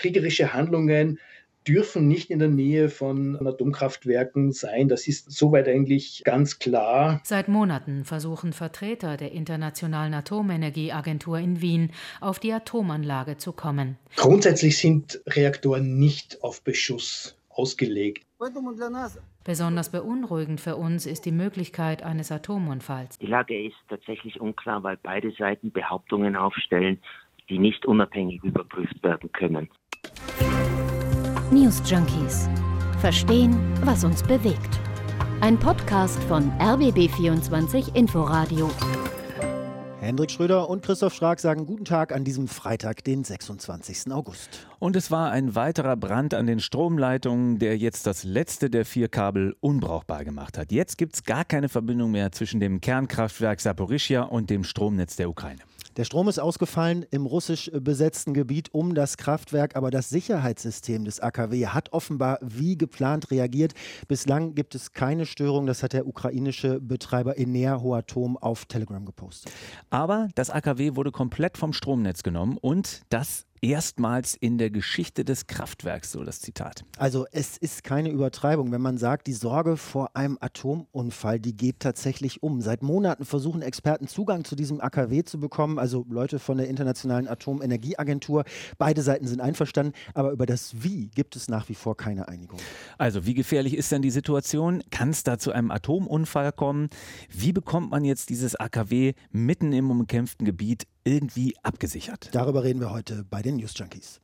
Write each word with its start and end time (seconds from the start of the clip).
kriegerische 0.00 0.52
Handlungen 0.52 1.18
dürfen 1.66 2.08
nicht 2.08 2.30
in 2.30 2.38
der 2.38 2.48
Nähe 2.48 2.88
von 2.88 3.36
Atomkraftwerken 3.46 4.52
sein. 4.52 4.88
Das 4.88 5.06
ist 5.06 5.30
soweit 5.30 5.68
eigentlich 5.68 6.22
ganz 6.24 6.58
klar. 6.58 7.20
Seit 7.22 7.48
Monaten 7.48 8.04
versuchen 8.04 8.52
Vertreter 8.52 9.16
der 9.16 9.32
Internationalen 9.32 10.14
Atomenergieagentur 10.14 11.38
in 11.38 11.60
Wien 11.60 11.92
auf 12.20 12.38
die 12.38 12.52
Atomanlage 12.52 13.36
zu 13.36 13.52
kommen. 13.52 13.98
Grundsätzlich 14.16 14.78
sind 14.78 15.20
Reaktoren 15.26 15.98
nicht 15.98 16.42
auf 16.42 16.62
Beschuss 16.62 17.36
ausgelegt. 17.50 18.24
Besonders 19.44 19.90
beunruhigend 19.90 20.60
für 20.60 20.76
uns 20.76 21.04
ist 21.04 21.26
die 21.26 21.32
Möglichkeit 21.32 22.02
eines 22.02 22.32
Atomunfalls. 22.32 23.18
Die 23.18 23.26
Lage 23.26 23.66
ist 23.66 23.76
tatsächlich 23.88 24.40
unklar, 24.40 24.82
weil 24.82 24.96
beide 25.02 25.30
Seiten 25.32 25.70
Behauptungen 25.70 26.36
aufstellen, 26.36 26.98
die 27.50 27.58
nicht 27.58 27.84
unabhängig 27.84 28.42
überprüft 28.44 29.02
werden 29.02 29.30
können. 29.32 29.68
News 31.52 31.82
Junkies. 31.84 32.48
Verstehen, 33.00 33.58
was 33.84 34.04
uns 34.04 34.22
bewegt. 34.22 34.78
Ein 35.40 35.58
Podcast 35.58 36.22
von 36.24 36.48
RBB24 36.60 37.96
Inforadio. 37.96 38.70
Hendrik 39.98 40.30
Schröder 40.30 40.70
und 40.70 40.84
Christoph 40.84 41.12
Schrag 41.12 41.40
sagen 41.40 41.66
guten 41.66 41.84
Tag 41.84 42.12
an 42.12 42.22
diesem 42.22 42.46
Freitag, 42.46 43.02
den 43.02 43.24
26. 43.24 44.12
August. 44.12 44.68
Und 44.78 44.94
es 44.94 45.10
war 45.10 45.32
ein 45.32 45.56
weiterer 45.56 45.96
Brand 45.96 46.34
an 46.34 46.46
den 46.46 46.60
Stromleitungen, 46.60 47.58
der 47.58 47.76
jetzt 47.76 48.06
das 48.06 48.22
letzte 48.22 48.70
der 48.70 48.84
vier 48.84 49.08
Kabel 49.08 49.56
unbrauchbar 49.58 50.24
gemacht 50.24 50.56
hat. 50.56 50.70
Jetzt 50.70 50.98
gibt 50.98 51.16
es 51.16 51.24
gar 51.24 51.44
keine 51.44 51.68
Verbindung 51.68 52.12
mehr 52.12 52.30
zwischen 52.30 52.60
dem 52.60 52.80
Kernkraftwerk 52.80 53.60
Saporischia 53.60 54.22
und 54.22 54.50
dem 54.50 54.62
Stromnetz 54.62 55.16
der 55.16 55.28
Ukraine. 55.28 55.62
Der 56.00 56.06
Strom 56.06 56.30
ist 56.30 56.38
ausgefallen 56.38 57.04
im 57.10 57.26
russisch 57.26 57.70
besetzten 57.74 58.32
Gebiet 58.32 58.72
um 58.72 58.94
das 58.94 59.18
Kraftwerk, 59.18 59.76
aber 59.76 59.90
das 59.90 60.08
Sicherheitssystem 60.08 61.04
des 61.04 61.20
AKW 61.20 61.66
hat 61.66 61.92
offenbar 61.92 62.38
wie 62.40 62.78
geplant 62.78 63.30
reagiert. 63.30 63.74
Bislang 64.08 64.54
gibt 64.54 64.74
es 64.74 64.94
keine 64.94 65.26
Störung, 65.26 65.66
das 65.66 65.82
hat 65.82 65.92
der 65.92 66.06
ukrainische 66.06 66.80
Betreiber 66.80 67.36
Enea 67.36 67.82
Hoatom 67.82 68.38
auf 68.38 68.64
Telegram 68.64 69.04
gepostet. 69.04 69.52
Aber 69.90 70.28
das 70.36 70.48
AKW 70.48 70.96
wurde 70.96 71.12
komplett 71.12 71.58
vom 71.58 71.74
Stromnetz 71.74 72.22
genommen 72.22 72.56
und 72.56 73.02
das 73.10 73.44
erstmals 73.62 74.34
in 74.34 74.58
der 74.58 74.70
Geschichte 74.70 75.24
des 75.24 75.46
Kraftwerks, 75.46 76.12
so 76.12 76.24
das 76.24 76.40
Zitat. 76.40 76.84
Also 76.98 77.26
es 77.32 77.56
ist 77.56 77.84
keine 77.84 78.10
Übertreibung, 78.10 78.72
wenn 78.72 78.80
man 78.80 78.98
sagt, 78.98 79.26
die 79.26 79.32
Sorge 79.32 79.76
vor 79.76 80.16
einem 80.16 80.38
Atomunfall, 80.40 81.38
die 81.40 81.56
geht 81.56 81.80
tatsächlich 81.80 82.42
um. 82.42 82.60
Seit 82.60 82.82
Monaten 82.82 83.24
versuchen 83.24 83.62
Experten 83.62 84.08
Zugang 84.08 84.44
zu 84.44 84.56
diesem 84.56 84.80
AKW 84.80 85.24
zu 85.24 85.38
bekommen, 85.38 85.78
also 85.78 86.06
Leute 86.08 86.38
von 86.38 86.56
der 86.56 86.68
Internationalen 86.68 87.28
Atomenergieagentur. 87.28 88.44
Beide 88.78 89.02
Seiten 89.02 89.26
sind 89.26 89.40
einverstanden, 89.40 89.92
aber 90.14 90.32
über 90.32 90.46
das 90.46 90.82
Wie 90.82 91.08
gibt 91.08 91.36
es 91.36 91.48
nach 91.48 91.68
wie 91.68 91.74
vor 91.74 91.96
keine 91.96 92.28
Einigung. 92.28 92.58
Also 92.98 93.26
wie 93.26 93.34
gefährlich 93.34 93.76
ist 93.76 93.92
denn 93.92 94.02
die 94.02 94.10
Situation? 94.10 94.82
Kann 94.90 95.10
es 95.10 95.22
da 95.22 95.38
zu 95.38 95.52
einem 95.52 95.70
Atomunfall 95.70 96.52
kommen? 96.52 96.88
Wie 97.28 97.52
bekommt 97.52 97.90
man 97.90 98.04
jetzt 98.04 98.30
dieses 98.30 98.56
AKW 98.56 99.12
mitten 99.30 99.72
im 99.72 99.90
umkämpften 99.90 100.46
Gebiet 100.46 100.86
irgendwie 101.04 101.54
abgesichert? 101.62 102.30
Darüber 102.32 102.64
reden 102.64 102.80
wir 102.80 102.90
heute 102.90 103.24
bei 103.24 103.42
den 103.42 103.56
News 103.56 103.72
Junkies. 103.76 104.20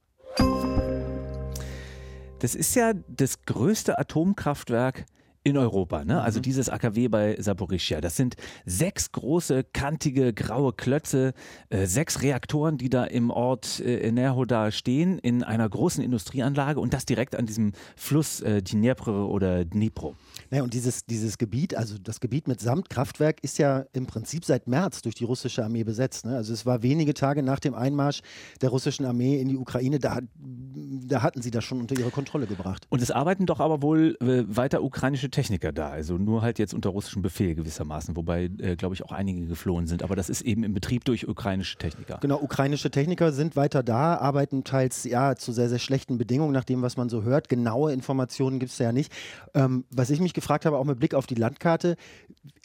Das 2.39 2.55
ist 2.55 2.75
ja 2.75 2.93
das 3.09 3.43
größte 3.43 3.99
Atomkraftwerk 3.99 5.07
in 5.47 5.57
Europa, 5.57 6.05
ne? 6.05 6.21
Also 6.23 6.41
mhm. 6.41 6.43
dieses 6.43 6.69
AKW 6.69 7.07
bei 7.07 7.41
Saporischia. 7.41 8.01
Das 8.01 8.17
sind 8.17 8.35
sechs 8.65 9.13
große, 9.13 9.63
kantige, 9.63 10.35
graue 10.35 10.73
Klötze, 10.73 11.35
äh, 11.69 11.87
sechs 11.87 12.21
Reaktoren, 12.21 12.79
die 12.79 12.91
da 12.91 13.05
im 13.05 13.31
Ort 13.31 13.79
äh, 13.79 14.01
Enerhoda 14.01 14.73
stehen, 14.73 15.21
in 15.21 15.45
einer 15.45 15.69
großen 15.69 16.03
Industrieanlage 16.03 16.81
und 16.81 16.93
das 16.93 17.07
direkt 17.07 17.37
an 17.37 17.47
diesem 17.47 17.75
Fluss 17.95 18.41
äh, 18.41 18.61
Dnepr 18.61 19.29
oder 19.29 19.65
Dnipro. 19.65 20.17
Naja, 20.51 20.65
und 20.65 20.75
dieses, 20.75 21.07
dieses 21.07 21.39
Gebiet, 21.39 21.77
also 21.77 21.97
das 21.97 22.19
Gebiet 22.19 22.49
mit 22.49 22.61
Samtkraftwerk, 22.61 23.39
ist 23.45 23.59
ja 23.59 23.85
im 23.93 24.07
Prinzip 24.07 24.45
seit 24.45 24.67
März 24.67 25.03
durch 25.03 25.15
die 25.15 25.25
russische 25.25 25.65
Armee 25.65 25.85
besetzt. 25.85 26.27
Ne? 26.27 26.35
Also 26.35 26.53
es 26.53 26.67
war 26.67 26.83
wenige 26.83 27.15
Tage 27.15 27.45
nach 27.45 27.61
dem 27.61 27.75
Einmarsch 27.75 28.21
der 28.63 28.71
russischen 28.71 29.07
Armee 29.07 29.41
in 29.41 29.49
die 29.49 29.57
Ukraine, 29.57 30.01
da, 30.01 30.19
da 30.35 31.23
hatten 31.23 31.41
sie 31.41 31.53
das 31.53 31.63
schon 31.63 31.79
unter 31.79 31.97
ihre 31.97 32.11
Kontrolle 32.11 32.49
gebracht. 32.49 32.85
Und 32.89 33.01
es 33.01 33.13
arbeiten 33.13 33.47
doch 33.47 33.61
aber 33.61 33.81
wohl 33.81 34.17
äh, 34.21 34.43
weiter 34.49 34.83
ukrainische 34.83 35.31
Techniker 35.37 35.71
da, 35.71 35.91
also 35.91 36.17
nur 36.17 36.41
halt 36.41 36.59
jetzt 36.59 36.73
unter 36.73 36.89
russischem 36.89 37.21
Befehl 37.21 37.55
gewissermaßen, 37.55 38.17
wobei, 38.17 38.49
äh, 38.57 38.75
glaube 38.75 38.95
ich, 38.95 39.05
auch 39.05 39.13
einige 39.13 39.45
geflohen 39.45 39.87
sind. 39.87 40.03
Aber 40.03 40.17
das 40.17 40.31
ist 40.31 40.41
eben 40.41 40.65
im 40.65 40.73
Betrieb 40.73 41.05
durch 41.05 41.29
ukrainische 41.29 41.77
Techniker. 41.77 42.17
Genau, 42.23 42.41
ukrainische 42.41 42.91
Techniker 42.91 43.33
sind 43.33 43.55
weiter 43.55 43.83
da, 43.83 44.17
arbeiten 44.17 44.65
teils 44.65 45.05
ja 45.05 45.37
zu 45.37 45.53
sehr, 45.53 45.69
sehr 45.69 45.79
schlechten 45.79 46.17
Bedingungen, 46.17 46.55
nach 46.55 46.65
dem, 46.65 46.81
was 46.81 46.97
man 46.97 47.11
so 47.11 47.23
hört. 47.23 47.51
Genaue 47.51 47.93
Informationen 47.93 48.59
gibt 48.59 48.73
es 48.73 48.79
ja 48.79 48.93
nicht. 48.93 49.13
Ähm, 49.53 49.85
was 49.91 50.09
ich 50.09 50.21
mich 50.21 50.33
gefragt 50.33 50.65
habe, 50.65 50.79
auch 50.79 50.85
mit 50.85 50.99
Blick 50.99 51.13
auf 51.13 51.27
die 51.27 51.35
Landkarte, 51.35 51.97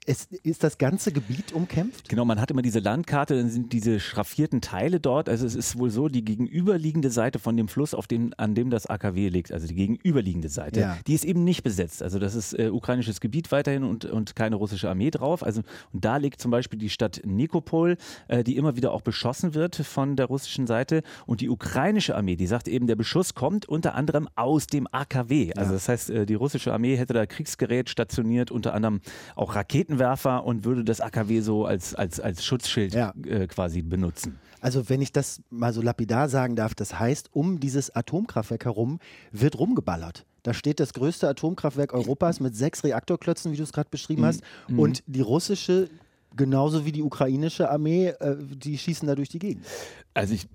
es 0.07 0.25
ist 0.43 0.63
das 0.63 0.79
ganze 0.79 1.11
Gebiet 1.11 1.53
umkämpft? 1.53 2.09
Genau, 2.09 2.25
man 2.25 2.41
hat 2.41 2.49
immer 2.49 2.63
diese 2.63 2.79
Landkarte, 2.79 3.35
dann 3.35 3.49
sind 3.49 3.71
diese 3.71 3.99
schraffierten 3.99 4.59
Teile 4.59 4.99
dort. 4.99 5.29
Also 5.29 5.45
es 5.45 5.53
ist 5.53 5.77
wohl 5.77 5.91
so, 5.91 6.09
die 6.09 6.25
gegenüberliegende 6.25 7.11
Seite 7.11 7.37
von 7.37 7.55
dem 7.55 7.67
Fluss, 7.67 7.93
auf 7.93 8.07
dem, 8.07 8.33
an 8.37 8.55
dem 8.55 8.71
das 8.71 8.87
AKW 8.87 9.29
liegt, 9.29 9.51
also 9.51 9.67
die 9.67 9.75
gegenüberliegende 9.75 10.49
Seite, 10.49 10.79
ja. 10.79 10.97
die 11.05 11.13
ist 11.13 11.23
eben 11.23 11.43
nicht 11.43 11.61
besetzt. 11.61 12.01
Also 12.01 12.17
das 12.17 12.33
ist 12.33 12.57
äh, 12.57 12.69
ukrainisches 12.69 13.21
Gebiet 13.21 13.51
weiterhin 13.51 13.83
und, 13.83 14.05
und 14.05 14.35
keine 14.35 14.55
russische 14.55 14.89
Armee 14.89 15.11
drauf. 15.11 15.43
Also 15.43 15.61
und 15.93 16.03
da 16.03 16.17
liegt 16.17 16.41
zum 16.41 16.49
Beispiel 16.49 16.79
die 16.79 16.89
Stadt 16.89 17.21
Nikopol, 17.23 17.97
äh, 18.27 18.43
die 18.43 18.57
immer 18.57 18.75
wieder 18.75 18.93
auch 18.93 19.01
beschossen 19.01 19.53
wird 19.53 19.75
von 19.75 20.15
der 20.15 20.25
russischen 20.25 20.65
Seite. 20.65 21.03
Und 21.27 21.41
die 21.41 21.49
ukrainische 21.49 22.15
Armee, 22.15 22.35
die 22.35 22.47
sagt 22.47 22.67
eben, 22.67 22.87
der 22.87 22.95
Beschuss 22.95 23.35
kommt 23.35 23.69
unter 23.69 23.93
anderem 23.93 24.27
aus 24.35 24.65
dem 24.65 24.87
AKW. 24.91 25.53
Also 25.53 25.69
ja. 25.69 25.75
das 25.75 25.87
heißt, 25.87 26.09
äh, 26.09 26.25
die 26.25 26.33
russische 26.33 26.73
Armee 26.73 26.95
hätte 26.95 27.13
da 27.13 27.27
Kriegsgerät 27.27 27.87
stationiert, 27.87 28.49
unter 28.49 28.73
anderem 28.73 29.01
auch 29.35 29.55
Raketen 29.55 29.90
Raketenwerfer 29.91 30.43
und 30.45 30.63
würde 30.63 30.83
das 30.83 31.01
AKW 31.01 31.41
so 31.41 31.65
als, 31.65 31.95
als, 31.95 32.19
als 32.19 32.45
Schutzschild 32.45 32.93
ja. 32.93 33.13
äh, 33.25 33.47
quasi 33.47 33.81
benutzen. 33.81 34.39
Also 34.59 34.89
wenn 34.89 35.01
ich 35.01 35.11
das 35.11 35.41
mal 35.49 35.73
so 35.73 35.81
lapidar 35.81 36.29
sagen 36.29 36.55
darf, 36.55 36.75
das 36.75 36.99
heißt, 36.99 37.29
um 37.33 37.59
dieses 37.59 37.95
Atomkraftwerk 37.95 38.65
herum 38.65 38.99
wird 39.31 39.57
rumgeballert. 39.57 40.25
Da 40.43 40.53
steht 40.53 40.79
das 40.79 40.93
größte 40.93 41.27
Atomkraftwerk 41.27 41.93
Europas 41.93 42.39
mit 42.39 42.55
sechs 42.55 42.83
Reaktorklötzen, 42.83 43.51
wie 43.51 43.57
du 43.57 43.63
es 43.63 43.73
gerade 43.73 43.89
beschrieben 43.89 44.21
mhm. 44.21 44.25
hast. 44.25 44.41
Mhm. 44.67 44.79
Und 44.79 45.03
die 45.07 45.21
russische 45.21 45.89
genauso 46.35 46.85
wie 46.85 46.91
die 46.91 47.03
ukrainische 47.03 47.69
Armee, 47.69 48.07
äh, 48.07 48.37
die 48.39 48.77
schießen 48.77 49.07
da 49.07 49.15
durch 49.15 49.27
die 49.27 49.39
Gegend. 49.39 49.65
Also 50.13 50.33
ich 50.33 50.47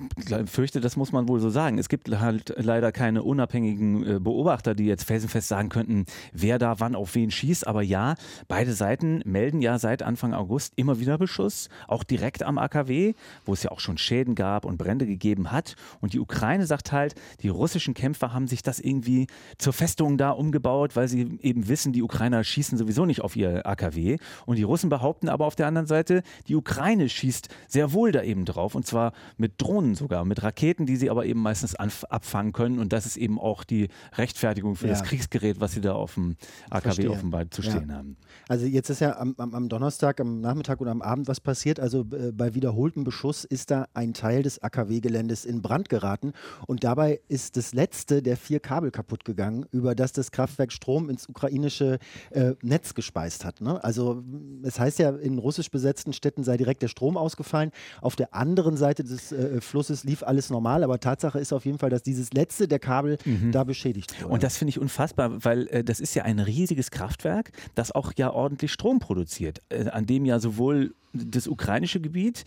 fürchte, 0.46 0.82
das 0.82 0.96
muss 0.96 1.12
man 1.12 1.28
wohl 1.28 1.40
so 1.40 1.48
sagen. 1.48 1.78
Es 1.78 1.88
gibt 1.88 2.10
halt 2.10 2.52
leider 2.58 2.92
keine 2.92 3.22
unabhängigen 3.22 4.16
äh, 4.16 4.20
Beobachter, 4.20 4.74
die 4.74 4.84
jetzt 4.84 5.04
felsenfest 5.04 5.48
sagen 5.48 5.70
könnten, 5.70 6.04
wer 6.32 6.58
da 6.58 6.78
wann 6.78 6.94
auf 6.94 7.14
wen 7.14 7.30
schießt. 7.30 7.66
Aber 7.66 7.80
ja, 7.80 8.16
beide 8.48 8.74
Seiten 8.74 9.22
melden 9.24 9.62
ja 9.62 9.78
seit 9.78 10.02
Anfang 10.02 10.34
August 10.34 10.74
immer 10.76 11.00
wieder 11.00 11.16
Beschuss, 11.16 11.70
auch 11.88 12.04
direkt 12.04 12.42
am 12.42 12.58
AKW, 12.58 13.14
wo 13.46 13.54
es 13.54 13.62
ja 13.62 13.70
auch 13.70 13.80
schon 13.80 13.96
Schäden 13.96 14.34
gab 14.34 14.66
und 14.66 14.76
Brände 14.76 15.06
gegeben 15.06 15.50
hat. 15.52 15.74
Und 16.02 16.12
die 16.12 16.20
Ukraine 16.20 16.66
sagt 16.66 16.92
halt, 16.92 17.14
die 17.40 17.48
russischen 17.48 17.94
Kämpfer 17.94 18.34
haben 18.34 18.48
sich 18.48 18.62
das 18.62 18.78
irgendwie 18.78 19.26
zur 19.56 19.72
Festung 19.72 20.18
da 20.18 20.32
umgebaut, 20.32 20.96
weil 20.96 21.08
sie 21.08 21.38
eben 21.40 21.66
wissen, 21.66 21.94
die 21.94 22.02
Ukrainer 22.02 22.44
schießen 22.44 22.76
sowieso 22.76 23.06
nicht 23.06 23.22
auf 23.22 23.34
ihr 23.36 23.66
AKW. 23.66 24.18
Und 24.44 24.56
die 24.56 24.64
Russen 24.64 24.90
behaupten 24.90 25.30
aber 25.30 25.46
auf 25.46 25.56
der 25.56 25.66
anderen 25.66 25.86
Seite, 25.86 26.22
die 26.46 26.56
Ukraine 26.56 27.08
schießt 27.08 27.48
sehr 27.68 27.94
wohl 27.94 28.12
da 28.12 28.22
eben 28.22 28.44
drauf. 28.44 28.74
Und 28.74 28.86
zwar 28.86 29.12
mit 29.38 29.45
mit 29.46 29.62
Drohnen 29.62 29.94
sogar, 29.94 30.24
mit 30.24 30.42
Raketen, 30.42 30.86
die 30.86 30.96
sie 30.96 31.08
aber 31.08 31.24
eben 31.24 31.40
meistens 31.40 31.76
abfangen 31.76 32.52
können. 32.52 32.80
Und 32.80 32.92
das 32.92 33.06
ist 33.06 33.16
eben 33.16 33.38
auch 33.38 33.62
die 33.62 33.88
Rechtfertigung 34.14 34.74
für 34.74 34.88
ja. 34.88 34.92
das 34.92 35.04
Kriegsgerät, 35.04 35.60
was 35.60 35.70
sie 35.70 35.80
da 35.80 35.92
auf 35.92 36.14
dem 36.14 36.34
AKW 36.68 36.82
Verstehe. 36.82 37.10
offenbar 37.10 37.48
zu 37.48 37.62
stehen 37.62 37.90
ja. 37.90 37.94
haben. 37.94 38.16
Also 38.48 38.66
jetzt 38.66 38.90
ist 38.90 39.00
ja 39.00 39.16
am, 39.18 39.36
am, 39.38 39.68
Donnerstag, 39.68 40.20
am 40.20 40.40
Nachmittag 40.40 40.80
oder 40.80 40.90
am 40.90 41.00
Abend 41.00 41.28
was 41.28 41.38
passiert. 41.40 41.78
Also 41.78 42.00
äh, 42.00 42.32
bei 42.32 42.54
wiederholtem 42.54 43.04
Beschuss 43.04 43.44
ist 43.44 43.70
da 43.70 43.86
ein 43.94 44.14
Teil 44.14 44.42
des 44.42 44.60
AKW-Geländes 44.60 45.44
in 45.44 45.62
Brand 45.62 45.88
geraten. 45.88 46.32
Und 46.66 46.82
dabei 46.82 47.20
ist 47.28 47.56
das 47.56 47.72
letzte 47.72 48.22
der 48.22 48.36
vier 48.36 48.58
Kabel 48.58 48.90
kaputt 48.90 49.24
gegangen, 49.24 49.64
über 49.70 49.94
das 49.94 50.12
das 50.12 50.32
Kraftwerk 50.32 50.72
Strom 50.72 51.08
ins 51.08 51.28
ukrainische 51.28 52.00
äh, 52.30 52.54
Netz 52.62 52.94
gespeist 52.94 53.44
hat. 53.44 53.60
Ne? 53.60 53.82
Also 53.84 54.24
es 54.64 54.80
heißt 54.80 54.98
ja, 54.98 55.10
in 55.10 55.38
russisch 55.38 55.70
besetzten 55.70 56.12
Städten 56.12 56.42
sei 56.42 56.56
direkt 56.56 56.82
der 56.82 56.88
Strom 56.88 57.16
ausgefallen. 57.16 57.70
Auf 58.00 58.16
der 58.16 58.34
anderen 58.34 58.76
Seite 58.76 59.04
des 59.04 59.30
äh, 59.36 59.60
Flusses 59.60 60.04
lief 60.04 60.22
alles 60.22 60.50
normal, 60.50 60.82
aber 60.84 61.00
Tatsache 61.00 61.38
ist 61.38 61.52
auf 61.52 61.64
jeden 61.64 61.78
Fall, 61.78 61.90
dass 61.90 62.02
dieses 62.02 62.32
letzte 62.32 62.68
der 62.68 62.78
Kabel 62.78 63.18
mhm. 63.24 63.52
da 63.52 63.64
beschädigt 63.64 64.20
wurde. 64.22 64.32
Und 64.32 64.42
das 64.42 64.56
finde 64.56 64.70
ich 64.70 64.80
unfassbar, 64.80 65.44
weil 65.44 65.68
äh, 65.68 65.84
das 65.84 66.00
ist 66.00 66.14
ja 66.14 66.24
ein 66.24 66.38
riesiges 66.38 66.90
Kraftwerk, 66.90 67.52
das 67.74 67.92
auch 67.92 68.12
ja 68.16 68.32
ordentlich 68.32 68.72
Strom 68.72 68.98
produziert, 68.98 69.62
äh, 69.68 69.88
an 69.88 70.06
dem 70.06 70.24
ja 70.24 70.38
sowohl 70.38 70.94
das 71.12 71.48
ukrainische 71.48 72.00
Gebiet 72.00 72.44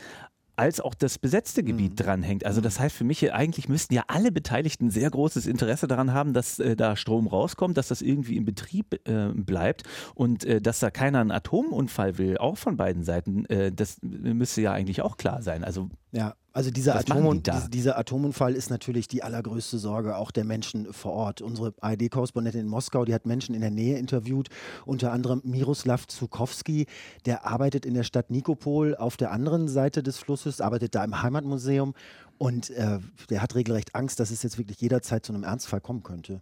als 0.59 0.81
auch 0.81 0.93
das 0.93 1.17
besetzte 1.17 1.63
Gebiet 1.63 1.91
mhm. 1.91 1.95
dranhängt. 1.95 2.45
Also 2.45 2.59
das 2.59 2.77
mhm. 2.77 2.83
heißt 2.83 2.95
für 2.97 3.03
mich, 3.05 3.33
eigentlich 3.33 3.69
müssten 3.69 3.93
ja 3.93 4.03
alle 4.07 4.31
Beteiligten 4.31 4.91
sehr 4.91 5.09
großes 5.09 5.47
Interesse 5.47 5.87
daran 5.87 6.13
haben, 6.13 6.33
dass 6.33 6.59
äh, 6.59 6.75
da 6.75 6.97
Strom 6.97 7.27
rauskommt, 7.27 7.77
dass 7.77 7.87
das 7.87 8.01
irgendwie 8.01 8.35
in 8.35 8.43
Betrieb 8.43 8.99
äh, 9.07 9.29
bleibt 9.33 9.83
und 10.15 10.43
äh, 10.43 10.61
dass 10.61 10.79
da 10.79 10.91
keiner 10.91 11.21
einen 11.21 11.31
Atomunfall 11.31 12.17
will, 12.17 12.37
auch 12.37 12.57
von 12.57 12.75
beiden 12.75 13.03
Seiten. 13.03 13.45
Äh, 13.45 13.71
das 13.71 13.99
müsste 14.01 14.61
ja 14.61 14.73
eigentlich 14.73 15.01
auch 15.01 15.15
klar 15.15 15.41
sein. 15.41 15.63
Also 15.63 15.89
Ja, 16.11 16.33
also 16.51 16.71
dieser, 16.71 16.95
Atom 16.95 17.43
die 17.43 17.51
dieser 17.69 17.97
Atomunfall 17.97 18.55
ist 18.55 18.71
natürlich 18.71 19.07
die 19.07 19.21
allergrößte 19.21 19.77
Sorge 19.77 20.17
auch 20.17 20.31
der 20.31 20.43
Menschen 20.43 20.91
vor 20.91 21.13
Ort. 21.13 21.41
Unsere 21.41 21.73
ARD-Korrespondentin 21.79 22.61
in 22.61 22.67
Moskau, 22.67 23.05
die 23.05 23.13
hat 23.13 23.27
Menschen 23.27 23.53
in 23.53 23.61
der 23.61 23.69
Nähe 23.69 23.99
interviewt, 23.99 24.49
unter 24.85 25.11
anderem 25.11 25.41
Miroslav 25.45 26.07
Zukowski, 26.07 26.87
der 27.25 27.45
arbeitet 27.45 27.85
in 27.85 27.93
der 27.93 28.03
Stadt 28.03 28.31
Nikopol 28.31 28.95
auf 28.95 29.15
der 29.15 29.31
anderen 29.31 29.67
Seite 29.67 30.01
des 30.01 30.17
Flusses, 30.17 30.59
arbeitet 30.59 30.95
da 30.95 31.03
im 31.03 31.21
Heimatmuseum 31.21 31.93
und 32.39 32.69
äh, 32.69 32.99
der 33.29 33.41
hat 33.41 33.53
regelrecht 33.53 33.93
Angst, 33.95 34.19
dass 34.19 34.31
es 34.31 34.41
jetzt 34.43 34.57
wirklich 34.57 34.79
jederzeit 34.79 35.25
zu 35.25 35.33
einem 35.33 35.43
Ernstfall 35.43 35.81
kommen 35.81 36.03
könnte. 36.03 36.41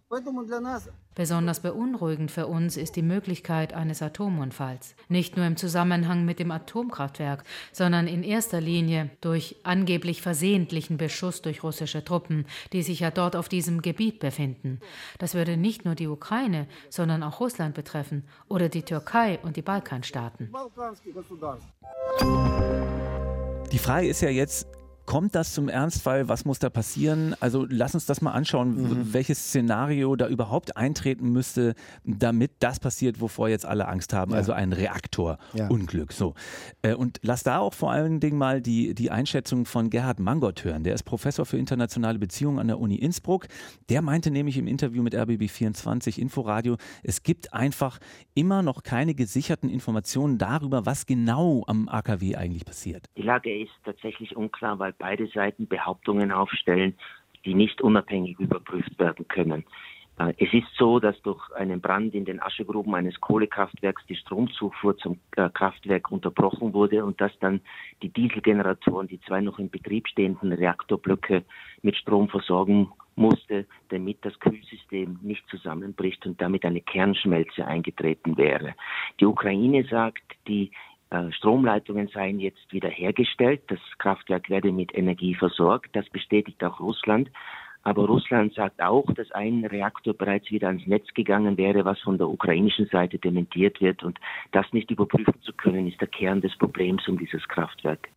Besonders 1.16 1.60
beunruhigend 1.60 2.30
für 2.30 2.46
uns 2.46 2.76
ist 2.76 2.94
die 2.94 3.02
Möglichkeit 3.02 3.72
eines 3.72 4.00
Atomunfalls. 4.00 4.94
Nicht 5.08 5.36
nur 5.36 5.44
im 5.44 5.56
Zusammenhang 5.56 6.24
mit 6.24 6.38
dem 6.38 6.52
Atomkraftwerk, 6.52 7.42
sondern 7.72 8.06
in 8.06 8.22
erster 8.22 8.60
Linie 8.60 9.10
durch 9.20 9.56
angeblich 9.64 10.22
versehentlichen 10.22 10.98
Beschuss 10.98 11.42
durch 11.42 11.64
russische 11.64 12.04
Truppen, 12.04 12.46
die 12.72 12.84
sich 12.84 13.00
ja 13.00 13.10
dort 13.10 13.34
auf 13.34 13.48
diesem 13.48 13.82
Gebiet 13.82 14.20
befinden. 14.20 14.78
Das 15.18 15.34
würde 15.34 15.56
nicht 15.56 15.84
nur 15.84 15.96
die 15.96 16.06
Ukraine, 16.06 16.68
sondern 16.90 17.24
auch 17.24 17.40
Russland 17.40 17.74
betreffen 17.74 18.22
oder 18.46 18.68
die 18.68 18.82
Türkei 18.82 19.40
und 19.42 19.56
die 19.56 19.62
Balkanstaaten. 19.62 20.52
Die 23.72 23.78
Frage 23.78 24.08
ist 24.08 24.22
ja 24.22 24.30
jetzt, 24.30 24.66
Kommt 25.08 25.34
das 25.34 25.54
zum 25.54 25.70
Ernstfall? 25.70 26.28
Was 26.28 26.44
muss 26.44 26.58
da 26.58 26.68
passieren? 26.68 27.34
Also 27.40 27.66
lass 27.66 27.94
uns 27.94 28.04
das 28.04 28.20
mal 28.20 28.32
anschauen, 28.32 28.74
mhm. 28.74 29.14
welches 29.14 29.38
Szenario 29.38 30.14
da 30.16 30.28
überhaupt 30.28 30.76
eintreten 30.76 31.30
müsste, 31.30 31.74
damit 32.04 32.50
das 32.58 32.78
passiert, 32.78 33.18
wovor 33.18 33.48
jetzt 33.48 33.64
alle 33.64 33.88
Angst 33.88 34.12
haben. 34.12 34.32
Ja. 34.32 34.36
Also 34.36 34.52
ein 34.52 34.74
Reaktorunglück. 34.74 36.10
Ja. 36.10 36.14
So. 36.14 36.34
Äh, 36.82 36.92
und 36.92 37.20
lass 37.22 37.42
da 37.42 37.60
auch 37.60 37.72
vor 37.72 37.90
allen 37.90 38.20
Dingen 38.20 38.36
mal 38.36 38.60
die, 38.60 38.94
die 38.94 39.10
Einschätzung 39.10 39.64
von 39.64 39.88
Gerhard 39.88 40.20
Mangott 40.20 40.62
hören. 40.64 40.84
Der 40.84 40.92
ist 40.92 41.04
Professor 41.04 41.46
für 41.46 41.56
internationale 41.56 42.18
Beziehungen 42.18 42.58
an 42.58 42.66
der 42.66 42.78
Uni 42.78 42.96
Innsbruck. 42.96 43.46
Der 43.88 44.02
meinte 44.02 44.30
nämlich 44.30 44.58
im 44.58 44.66
Interview 44.66 45.02
mit 45.02 45.14
RBB24 45.14 46.18
Inforadio, 46.18 46.76
es 47.02 47.22
gibt 47.22 47.54
einfach 47.54 47.98
immer 48.34 48.60
noch 48.60 48.82
keine 48.82 49.14
gesicherten 49.14 49.70
Informationen 49.70 50.36
darüber, 50.36 50.84
was 50.84 51.06
genau 51.06 51.64
am 51.66 51.88
AKW 51.88 52.36
eigentlich 52.36 52.66
passiert. 52.66 53.06
Die 53.16 53.22
Lage 53.22 53.58
ist 53.58 53.72
tatsächlich 53.86 54.36
unklar, 54.36 54.78
weil 54.78 54.92
beide 54.98 55.26
Seiten 55.28 55.66
Behauptungen 55.66 56.32
aufstellen, 56.32 56.94
die 57.44 57.54
nicht 57.54 57.80
unabhängig 57.80 58.38
überprüft 58.38 58.98
werden 58.98 59.26
können. 59.28 59.64
Äh, 60.18 60.34
es 60.38 60.52
ist 60.52 60.68
so, 60.76 60.98
dass 60.98 61.20
durch 61.22 61.40
einen 61.52 61.80
Brand 61.80 62.14
in 62.14 62.24
den 62.24 62.42
Aschegruben 62.42 62.94
eines 62.94 63.20
Kohlekraftwerks 63.20 64.04
die 64.08 64.16
Stromzufuhr 64.16 64.96
zum 64.98 65.18
äh, 65.36 65.48
Kraftwerk 65.48 66.10
unterbrochen 66.10 66.74
wurde 66.74 67.04
und 67.04 67.20
dass 67.20 67.32
dann 67.40 67.60
die 68.02 68.08
Dieselgeneratoren, 68.08 69.08
die 69.08 69.20
zwei 69.20 69.40
noch 69.40 69.58
in 69.58 69.70
Betrieb 69.70 70.08
stehenden 70.08 70.52
Reaktorblöcke 70.52 71.44
mit 71.82 71.96
Strom 71.96 72.28
versorgen 72.28 72.92
musste, 73.16 73.66
damit 73.88 74.24
das 74.24 74.38
Kühlsystem 74.38 75.18
nicht 75.22 75.46
zusammenbricht 75.48 76.24
und 76.24 76.40
damit 76.40 76.64
eine 76.64 76.80
Kernschmelze 76.80 77.66
eingetreten 77.66 78.36
wäre. 78.36 78.74
Die 79.18 79.26
Ukraine 79.26 79.84
sagt, 79.84 80.22
die 80.46 80.70
Stromleitungen 81.30 82.08
seien 82.08 82.38
jetzt 82.38 82.72
wieder 82.72 82.88
hergestellt. 82.88 83.62
Das 83.68 83.78
Kraftwerk 83.98 84.50
werde 84.50 84.72
mit 84.72 84.94
Energie 84.96 85.34
versorgt. 85.34 85.94
Das 85.94 86.08
bestätigt 86.10 86.62
auch 86.62 86.80
Russland. 86.80 87.30
Aber 87.82 88.06
Russland 88.06 88.52
sagt 88.54 88.82
auch, 88.82 89.10
dass 89.14 89.30
ein 89.32 89.64
Reaktor 89.64 90.12
bereits 90.12 90.50
wieder 90.50 90.68
ans 90.68 90.86
Netz 90.86 91.06
gegangen 91.14 91.56
wäre, 91.56 91.84
was 91.84 91.98
von 92.00 92.18
der 92.18 92.28
ukrainischen 92.28 92.86
Seite 92.86 93.18
dementiert 93.18 93.80
wird. 93.80 94.02
Und 94.02 94.18
das 94.52 94.70
nicht 94.72 94.90
überprüfen 94.90 95.40
zu 95.40 95.52
können, 95.54 95.88
ist 95.88 96.00
der 96.00 96.08
Kern 96.08 96.40
des 96.40 96.56
Problems 96.58 97.06
um 97.08 97.18
dieses 97.18 97.46
Kraftwerk. 97.48 98.08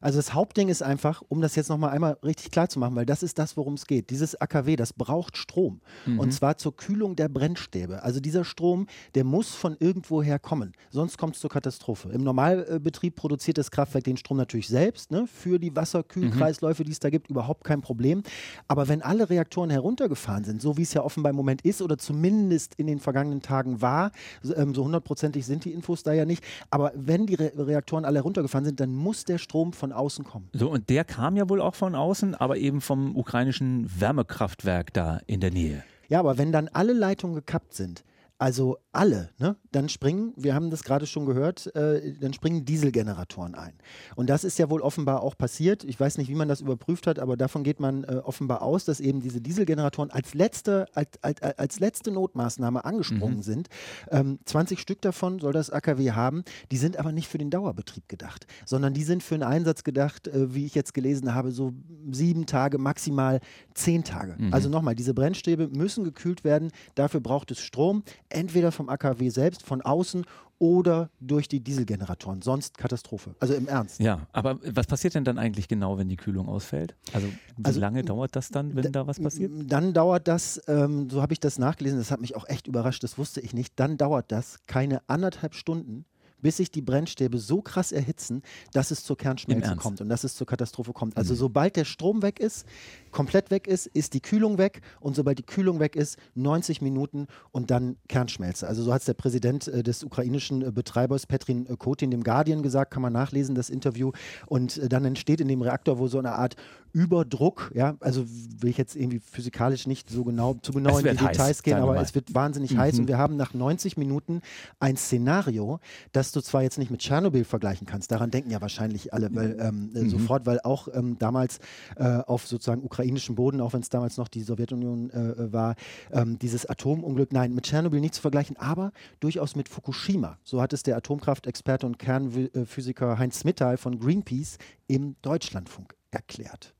Also 0.00 0.18
das 0.18 0.32
Hauptding 0.34 0.68
ist 0.68 0.82
einfach, 0.82 1.22
um 1.28 1.40
das 1.40 1.56
jetzt 1.56 1.68
nochmal 1.68 1.90
einmal 1.90 2.16
richtig 2.22 2.50
klar 2.50 2.68
zu 2.68 2.78
machen, 2.78 2.94
weil 2.94 3.06
das 3.06 3.22
ist 3.22 3.38
das, 3.38 3.56
worum 3.56 3.74
es 3.74 3.86
geht. 3.86 4.10
Dieses 4.10 4.40
AKW, 4.40 4.76
das 4.76 4.92
braucht 4.92 5.36
Strom. 5.36 5.80
Mhm. 6.06 6.20
Und 6.20 6.32
zwar 6.32 6.56
zur 6.56 6.76
Kühlung 6.76 7.16
der 7.16 7.28
Brennstäbe. 7.28 8.02
Also 8.02 8.20
dieser 8.20 8.44
Strom, 8.44 8.86
der 9.14 9.24
muss 9.24 9.54
von 9.54 9.76
irgendwoher 9.80 10.38
kommen. 10.38 10.72
Sonst 10.90 11.18
kommt 11.18 11.34
es 11.34 11.40
zur 11.40 11.50
Katastrophe. 11.50 12.10
Im 12.10 12.22
Normalbetrieb 12.22 13.16
produziert 13.16 13.58
das 13.58 13.70
Kraftwerk 13.70 14.04
den 14.04 14.16
Strom 14.16 14.36
natürlich 14.36 14.68
selbst, 14.68 15.10
ne, 15.10 15.26
für 15.26 15.58
die 15.58 15.74
Wasserkühlkreisläufe, 15.74 16.84
die 16.84 16.92
es 16.92 17.00
da 17.00 17.10
gibt, 17.10 17.28
überhaupt 17.30 17.64
kein 17.64 17.80
Problem. 17.80 18.22
Aber 18.68 18.88
wenn 18.88 19.02
alle 19.02 19.28
Reaktoren 19.28 19.70
heruntergefahren 19.70 20.44
sind, 20.44 20.62
so 20.62 20.76
wie 20.76 20.82
es 20.82 20.94
ja 20.94 21.02
offenbar 21.02 21.30
im 21.30 21.36
Moment 21.36 21.62
ist 21.62 21.82
oder 21.82 21.98
zumindest 21.98 22.74
in 22.76 22.86
den 22.86 23.00
vergangenen 23.00 23.42
Tagen 23.42 23.82
war, 23.82 24.12
ähm, 24.56 24.74
so 24.74 24.84
hundertprozentig 24.84 25.44
sind 25.44 25.64
die 25.64 25.72
Infos 25.72 26.02
da 26.02 26.12
ja 26.12 26.24
nicht, 26.24 26.44
aber 26.70 26.92
wenn 26.94 27.26
die 27.26 27.34
Re 27.34 27.52
Reaktoren 27.56 28.04
alle 28.04 28.18
heruntergefahren 28.18 28.64
sind, 28.64 28.78
dann 28.80 28.94
muss 28.94 29.24
der 29.24 29.38
Strom 29.38 29.57
Strom 29.58 29.72
von 29.72 29.92
außen 29.92 30.24
kommen. 30.24 30.48
So, 30.52 30.70
und 30.70 30.88
der 30.88 31.04
kam 31.04 31.36
ja 31.36 31.48
wohl 31.48 31.60
auch 31.60 31.74
von 31.74 31.96
außen, 31.96 32.36
aber 32.36 32.58
eben 32.58 32.80
vom 32.80 33.16
ukrainischen 33.16 33.90
Wärmekraftwerk 34.00 34.92
da 34.92 35.18
in 35.26 35.40
der 35.40 35.50
Nähe. 35.50 35.82
Ja, 36.08 36.20
aber 36.20 36.38
wenn 36.38 36.52
dann 36.52 36.68
alle 36.68 36.92
Leitungen 36.92 37.34
gekappt 37.34 37.74
sind, 37.74 38.04
also 38.38 38.78
alle, 38.92 39.30
ne? 39.38 39.56
dann 39.72 39.88
springen, 39.88 40.32
wir 40.36 40.54
haben 40.54 40.70
das 40.70 40.84
gerade 40.84 41.06
schon 41.06 41.26
gehört, 41.26 41.74
äh, 41.74 42.14
dann 42.20 42.32
springen 42.32 42.64
Dieselgeneratoren 42.64 43.56
ein. 43.56 43.74
Und 44.14 44.30
das 44.30 44.44
ist 44.44 44.58
ja 44.58 44.70
wohl 44.70 44.80
offenbar 44.80 45.22
auch 45.22 45.36
passiert. 45.36 45.82
Ich 45.82 45.98
weiß 45.98 46.18
nicht, 46.18 46.28
wie 46.28 46.36
man 46.36 46.46
das 46.46 46.60
überprüft 46.60 47.08
hat, 47.08 47.18
aber 47.18 47.36
davon 47.36 47.64
geht 47.64 47.80
man 47.80 48.04
äh, 48.04 48.20
offenbar 48.24 48.62
aus, 48.62 48.84
dass 48.84 49.00
eben 49.00 49.20
diese 49.20 49.40
Dieselgeneratoren 49.40 50.12
als 50.12 50.34
letzte, 50.34 50.86
als, 50.94 51.22
als, 51.22 51.42
als 51.42 51.80
letzte 51.80 52.12
Notmaßnahme 52.12 52.84
angesprungen 52.84 53.38
mhm. 53.38 53.42
sind. 53.42 53.68
Ähm, 54.10 54.38
20 54.44 54.78
Stück 54.78 55.02
davon 55.02 55.40
soll 55.40 55.52
das 55.52 55.70
AKW 55.70 56.12
haben. 56.12 56.44
Die 56.70 56.78
sind 56.78 56.96
aber 56.96 57.10
nicht 57.10 57.26
für 57.26 57.38
den 57.38 57.50
Dauerbetrieb 57.50 58.08
gedacht, 58.08 58.46
sondern 58.64 58.94
die 58.94 59.02
sind 59.02 59.24
für 59.24 59.34
einen 59.34 59.42
Einsatz 59.42 59.82
gedacht, 59.82 60.28
äh, 60.28 60.54
wie 60.54 60.64
ich 60.64 60.76
jetzt 60.76 60.94
gelesen 60.94 61.34
habe, 61.34 61.50
so 61.50 61.72
sieben 62.12 62.46
Tage, 62.46 62.78
maximal 62.78 63.40
zehn 63.74 64.04
Tage. 64.04 64.36
Mhm. 64.38 64.54
Also 64.54 64.68
nochmal, 64.68 64.94
diese 64.94 65.12
Brennstäbe 65.12 65.66
müssen 65.66 66.04
gekühlt 66.04 66.44
werden. 66.44 66.70
Dafür 66.94 67.20
braucht 67.20 67.50
es 67.50 67.58
Strom 67.58 68.04
entweder 68.30 68.72
vom 68.72 68.88
AKW 68.88 69.30
selbst, 69.30 69.62
von 69.62 69.82
außen 69.82 70.24
oder 70.58 71.10
durch 71.20 71.48
die 71.48 71.60
Dieselgeneratoren. 71.60 72.42
Sonst 72.42 72.78
Katastrophe. 72.78 73.34
Also 73.38 73.54
im 73.54 73.68
Ernst. 73.68 74.00
Ja, 74.00 74.26
aber 74.32 74.58
was 74.64 74.86
passiert 74.86 75.14
denn 75.14 75.24
dann 75.24 75.38
eigentlich 75.38 75.68
genau, 75.68 75.98
wenn 75.98 76.08
die 76.08 76.16
Kühlung 76.16 76.48
ausfällt? 76.48 76.96
Also 77.12 77.28
wie 77.56 77.64
also, 77.64 77.80
lange 77.80 78.02
dauert 78.02 78.34
das 78.34 78.48
dann, 78.48 78.74
wenn 78.74 78.90
da 78.90 79.06
was 79.06 79.20
passiert? 79.20 79.52
Dann 79.66 79.92
dauert 79.92 80.26
das, 80.26 80.60
ähm, 80.66 81.08
so 81.10 81.22
habe 81.22 81.32
ich 81.32 81.40
das 81.40 81.58
nachgelesen, 81.58 81.98
das 81.98 82.10
hat 82.10 82.20
mich 82.20 82.34
auch 82.34 82.48
echt 82.48 82.66
überrascht, 82.66 83.04
das 83.04 83.18
wusste 83.18 83.40
ich 83.40 83.54
nicht. 83.54 83.74
Dann 83.76 83.96
dauert 83.96 84.32
das 84.32 84.58
keine 84.66 85.00
anderthalb 85.06 85.54
Stunden, 85.54 86.04
bis 86.40 86.58
sich 86.58 86.70
die 86.70 86.82
Brennstäbe 86.82 87.38
so 87.38 87.62
krass 87.62 87.92
erhitzen, 87.92 88.42
dass 88.72 88.90
es 88.90 89.04
zur 89.04 89.16
Kernschmelze 89.16 89.76
kommt 89.76 90.00
und 90.00 90.08
dass 90.08 90.24
es 90.24 90.34
zur 90.34 90.46
Katastrophe 90.46 90.92
kommt. 90.92 91.16
Also 91.16 91.34
mhm. 91.34 91.38
sobald 91.38 91.76
der 91.76 91.84
Strom 91.84 92.22
weg 92.22 92.40
ist, 92.40 92.66
komplett 93.10 93.50
weg 93.50 93.66
ist, 93.66 93.86
ist 93.86 94.14
die 94.14 94.20
Kühlung 94.20 94.58
weg 94.58 94.80
und 95.00 95.16
sobald 95.16 95.38
die 95.38 95.44
Kühlung 95.44 95.80
weg 95.80 95.96
ist, 95.96 96.16
90 96.34 96.82
Minuten 96.82 97.26
und 97.50 97.70
dann 97.70 97.96
Kernschmelze. 98.08 98.66
Also 98.66 98.82
so 98.82 98.92
hat 98.92 99.00
es 99.00 99.06
der 99.06 99.14
Präsident 99.14 99.68
äh, 99.68 99.82
des 99.82 100.04
ukrainischen 100.04 100.62
äh, 100.62 100.70
Betreibers 100.70 101.26
Petrin 101.26 101.66
äh, 101.66 101.76
Kotin 101.76 102.10
dem 102.10 102.22
Guardian 102.22 102.62
gesagt, 102.62 102.92
kann 102.92 103.02
man 103.02 103.12
nachlesen, 103.12 103.54
das 103.54 103.70
Interview. 103.70 104.12
Und 104.46 104.78
äh, 104.78 104.88
dann 104.88 105.04
entsteht 105.04 105.40
in 105.40 105.48
dem 105.48 105.62
Reaktor 105.62 105.98
wohl 105.98 106.08
so 106.08 106.18
eine 106.18 106.32
Art 106.32 106.56
Überdruck, 106.92 107.72
ja, 107.74 107.96
also 108.00 108.24
will 108.26 108.70
ich 108.70 108.78
jetzt 108.78 108.96
irgendwie 108.96 109.20
physikalisch 109.20 109.86
nicht 109.86 110.10
so 110.10 110.24
genau, 110.24 110.54
zu 110.54 110.72
genau 110.72 110.98
in 110.98 111.04
die 111.04 111.10
heiß, 111.10 111.18
Details 111.18 111.62
gehen, 111.62 111.78
aber 111.78 112.00
es 112.00 112.14
wird 112.14 112.34
wahnsinnig 112.34 112.72
mhm. 112.72 112.78
heiß 112.78 112.98
und 112.98 113.08
wir 113.08 113.18
haben 113.18 113.36
nach 113.36 113.54
90 113.54 113.96
Minuten 113.96 114.40
ein 114.80 114.96
Szenario, 114.96 115.80
das 116.12 116.32
du 116.32 116.40
zwar 116.40 116.62
jetzt 116.62 116.78
nicht 116.78 116.90
mit 116.90 117.00
Tschernobyl 117.00 117.44
vergleichen 117.44 117.86
kannst, 117.86 118.10
daran 118.10 118.30
denken 118.30 118.50
ja 118.50 118.60
wahrscheinlich 118.60 119.12
alle, 119.12 119.34
weil 119.34 119.56
ähm, 119.60 119.90
mhm. 119.92 120.10
sofort, 120.10 120.46
weil 120.46 120.60
auch 120.60 120.88
ähm, 120.92 121.18
damals 121.18 121.58
äh, 121.96 122.04
auf 122.04 122.46
sozusagen 122.46 122.82
ukrainischem 122.82 123.34
Boden, 123.34 123.60
auch 123.60 123.72
wenn 123.72 123.80
es 123.80 123.88
damals 123.88 124.16
noch 124.16 124.28
die 124.28 124.42
Sowjetunion 124.42 125.10
äh, 125.10 125.18
äh, 125.18 125.52
war, 125.52 125.74
ähm, 126.12 126.38
dieses 126.38 126.66
Atomunglück, 126.66 127.32
nein, 127.32 127.54
mit 127.54 127.64
Tschernobyl 127.64 128.00
nicht 128.00 128.14
zu 128.14 128.20
vergleichen, 128.20 128.56
aber 128.56 128.92
durchaus 129.20 129.56
mit 129.56 129.68
Fukushima. 129.68 130.38
So 130.42 130.60
hat 130.62 130.72
es 130.72 130.82
der 130.82 130.96
Atomkraftexperte 130.96 131.86
und 131.86 131.98
Kernphysiker 131.98 133.18
Heinz 133.18 133.40
Smittal 133.40 133.76
von 133.76 133.98
Greenpeace 133.98 134.58
im 134.86 135.16
Deutschlandfunk 135.22 135.94
erklärt 136.10 136.74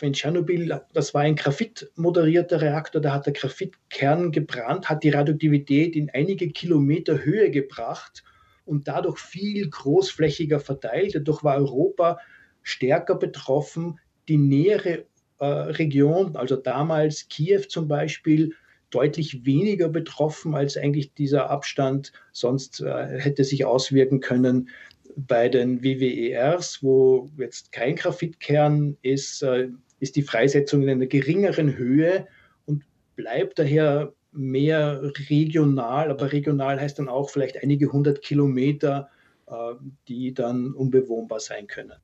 in 0.00 0.12
Tschernobyl, 0.12 0.80
das 0.92 1.14
war 1.14 1.22
ein 1.22 1.36
Graphit-moderierter 1.36 2.60
Reaktor, 2.60 3.00
da 3.00 3.12
hat 3.14 3.26
der 3.26 3.32
Graphitkern 3.32 4.30
gebrannt, 4.32 4.88
hat 4.88 5.02
die 5.02 5.10
Radioaktivität 5.10 5.96
in 5.96 6.10
einige 6.10 6.50
Kilometer 6.50 7.24
Höhe 7.24 7.50
gebracht 7.50 8.22
und 8.64 8.86
dadurch 8.86 9.18
viel 9.18 9.68
großflächiger 9.68 10.60
verteilt. 10.60 11.14
Dadurch 11.14 11.42
war 11.42 11.56
Europa 11.56 12.18
stärker 12.62 13.16
betroffen. 13.16 13.98
Die 14.28 14.36
nähere 14.36 15.06
äh, 15.38 15.46
Region, 15.46 16.36
also 16.36 16.56
damals 16.56 17.28
Kiew 17.28 17.62
zum 17.68 17.88
Beispiel, 17.88 18.54
deutlich 18.90 19.44
weniger 19.44 19.88
betroffen, 19.88 20.54
als 20.54 20.76
eigentlich 20.76 21.12
dieser 21.14 21.50
Abstand 21.50 22.12
sonst 22.32 22.80
äh, 22.80 23.18
hätte 23.18 23.44
sich 23.44 23.64
auswirken 23.64 24.20
können 24.20 24.68
bei 25.16 25.48
den 25.48 25.82
WWERs, 25.82 26.82
wo 26.82 27.28
jetzt 27.36 27.72
kein 27.72 27.96
Graphitkern 27.96 28.96
ist, 29.02 29.42
äh, 29.42 29.68
ist 30.00 30.16
die 30.16 30.22
Freisetzung 30.22 30.82
in 30.82 30.90
einer 30.90 31.06
geringeren 31.06 31.76
Höhe 31.76 32.26
und 32.66 32.84
bleibt 33.16 33.58
daher 33.58 34.12
mehr 34.32 35.00
regional, 35.28 36.10
aber 36.10 36.32
regional 36.32 36.80
heißt 36.80 36.98
dann 36.98 37.08
auch 37.08 37.30
vielleicht 37.30 37.62
einige 37.62 37.92
hundert 37.92 38.22
Kilometer, 38.22 39.10
äh, 39.46 39.74
die 40.06 40.34
dann 40.34 40.72
unbewohnbar 40.72 41.40
sein 41.40 41.66
können. 41.66 41.94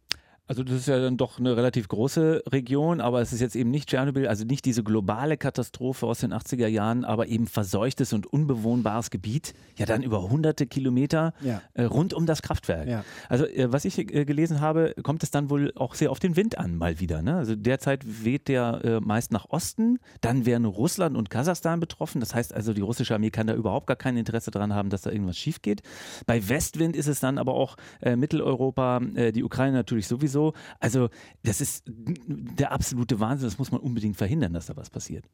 Also 0.46 0.62
das 0.62 0.76
ist 0.76 0.88
ja 0.88 0.98
dann 0.98 1.16
doch 1.16 1.38
eine 1.38 1.56
relativ 1.56 1.88
große 1.88 2.42
Region, 2.52 3.00
aber 3.00 3.22
es 3.22 3.32
ist 3.32 3.40
jetzt 3.40 3.56
eben 3.56 3.70
nicht 3.70 3.88
Tschernobyl, 3.88 4.28
also 4.28 4.44
nicht 4.44 4.66
diese 4.66 4.84
globale 4.84 5.38
Katastrophe 5.38 6.06
aus 6.06 6.18
den 6.18 6.34
80er 6.34 6.66
Jahren, 6.66 7.06
aber 7.06 7.28
eben 7.28 7.46
verseuchtes 7.46 8.12
und 8.12 8.26
unbewohnbares 8.26 9.08
Gebiet, 9.08 9.54
ja 9.78 9.86
dann 9.86 10.02
über 10.02 10.28
hunderte 10.28 10.66
Kilometer 10.66 11.32
ja. 11.40 11.62
äh, 11.72 11.84
rund 11.84 12.12
um 12.12 12.26
das 12.26 12.42
Kraftwerk. 12.42 12.86
Ja. 12.86 13.04
Also 13.30 13.46
äh, 13.46 13.72
was 13.72 13.86
ich 13.86 13.98
äh, 13.98 14.26
gelesen 14.26 14.60
habe, 14.60 14.94
kommt 15.02 15.22
es 15.22 15.30
dann 15.30 15.48
wohl 15.48 15.72
auch 15.76 15.94
sehr 15.94 16.10
auf 16.10 16.18
den 16.18 16.36
Wind 16.36 16.58
an 16.58 16.76
mal 16.76 17.00
wieder. 17.00 17.22
Ne? 17.22 17.36
Also 17.36 17.56
derzeit 17.56 18.24
weht 18.24 18.48
der 18.48 18.84
äh, 18.84 19.00
meist 19.00 19.32
nach 19.32 19.46
Osten, 19.48 19.98
dann 20.20 20.44
wären 20.44 20.66
Russland 20.66 21.16
und 21.16 21.30
Kasachstan 21.30 21.80
betroffen, 21.80 22.20
das 22.20 22.34
heißt 22.34 22.52
also 22.52 22.74
die 22.74 22.82
russische 22.82 23.14
Armee 23.14 23.30
kann 23.30 23.46
da 23.46 23.54
überhaupt 23.54 23.86
gar 23.86 23.96
kein 23.96 24.18
Interesse 24.18 24.50
daran 24.50 24.74
haben, 24.74 24.90
dass 24.90 25.00
da 25.00 25.10
irgendwas 25.10 25.38
schief 25.38 25.62
geht. 25.62 25.80
Bei 26.26 26.46
Westwind 26.50 26.96
ist 26.96 27.06
es 27.06 27.20
dann 27.20 27.38
aber 27.38 27.54
auch 27.54 27.76
äh, 28.02 28.14
Mitteleuropa, 28.14 29.00
äh, 29.14 29.32
die 29.32 29.42
Ukraine 29.42 29.74
natürlich 29.74 30.06
sowieso 30.06 30.33
so. 30.34 30.52
Also 30.78 31.08
das 31.42 31.62
ist 31.62 31.84
der 31.86 32.72
absolute 32.72 33.18
Wahnsinn. 33.20 33.48
Das 33.48 33.56
muss 33.56 33.72
man 33.72 33.80
unbedingt 33.80 34.18
verhindern, 34.18 34.52
dass 34.52 34.66
da 34.66 34.76
was 34.76 34.90
passiert. 34.90 35.24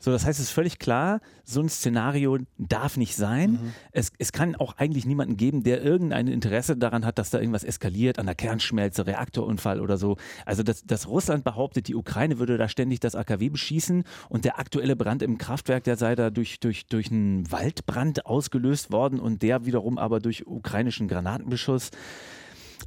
So, 0.00 0.12
das 0.12 0.24
heißt, 0.24 0.38
es 0.38 0.46
ist 0.46 0.52
völlig 0.52 0.78
klar, 0.78 1.20
so 1.44 1.60
ein 1.60 1.68
Szenario 1.68 2.38
darf 2.56 2.96
nicht 2.96 3.16
sein. 3.16 3.52
Mhm. 3.52 3.72
Es, 3.90 4.12
es 4.18 4.30
kann 4.30 4.54
auch 4.54 4.76
eigentlich 4.78 5.04
niemanden 5.04 5.36
geben, 5.36 5.64
der 5.64 5.82
irgendein 5.82 6.28
Interesse 6.28 6.76
daran 6.76 7.04
hat, 7.04 7.18
dass 7.18 7.30
da 7.30 7.38
irgendwas 7.40 7.64
eskaliert, 7.64 8.18
an 8.18 8.26
der 8.26 8.36
Kernschmelze, 8.36 9.06
Reaktorunfall 9.06 9.80
oder 9.80 9.98
so. 9.98 10.16
Also, 10.46 10.62
dass, 10.62 10.84
dass 10.84 11.08
Russland 11.08 11.42
behauptet, 11.42 11.88
die 11.88 11.96
Ukraine 11.96 12.38
würde 12.38 12.56
da 12.56 12.68
ständig 12.68 13.00
das 13.00 13.16
AKW 13.16 13.50
beschießen 13.50 14.04
und 14.28 14.44
der 14.44 14.60
aktuelle 14.60 14.94
Brand 14.94 15.22
im 15.22 15.36
Kraftwerk, 15.36 15.82
der 15.84 15.96
sei 15.96 16.14
da 16.14 16.30
durch, 16.30 16.60
durch, 16.60 16.86
durch 16.86 17.10
einen 17.10 17.50
Waldbrand 17.50 18.24
ausgelöst 18.24 18.92
worden 18.92 19.18
und 19.18 19.42
der 19.42 19.66
wiederum 19.66 19.98
aber 19.98 20.20
durch 20.20 20.46
ukrainischen 20.46 21.08
Granatenbeschuss. 21.08 21.90